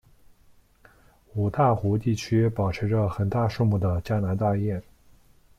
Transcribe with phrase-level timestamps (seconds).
[1.35, 4.81] 五大湖地区保持着很大数目的加拿大雁。